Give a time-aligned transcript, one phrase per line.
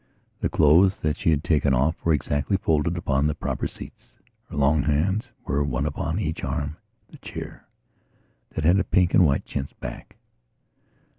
[0.39, 4.13] The clothes that she had taken off were exactly folded upon the proper seats.
[4.49, 6.77] Her long hands were one upon each arm
[7.07, 7.67] of the chair
[8.55, 10.15] that had a pink and white chintz back.